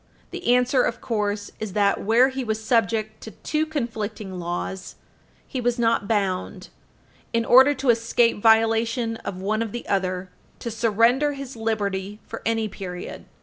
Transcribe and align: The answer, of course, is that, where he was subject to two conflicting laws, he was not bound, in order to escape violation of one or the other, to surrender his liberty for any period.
The 0.31 0.55
answer, 0.55 0.81
of 0.81 0.99
course, 0.99 1.51
is 1.59 1.73
that, 1.73 2.01
where 2.03 2.29
he 2.29 2.43
was 2.43 2.59
subject 2.63 3.21
to 3.21 3.29
two 3.45 3.67
conflicting 3.67 4.39
laws, 4.39 4.95
he 5.47 5.61
was 5.61 5.77
not 5.77 6.07
bound, 6.07 6.69
in 7.33 7.45
order 7.45 7.75
to 7.75 7.91
escape 7.91 8.41
violation 8.41 9.17
of 9.17 9.37
one 9.39 9.61
or 9.61 9.67
the 9.67 9.87
other, 9.87 10.31
to 10.57 10.71
surrender 10.71 11.33
his 11.33 11.55
liberty 11.55 12.19
for 12.25 12.41
any 12.47 12.67
period. 12.67 13.25